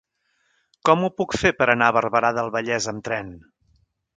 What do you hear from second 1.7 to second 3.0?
anar a Barberà del Vallès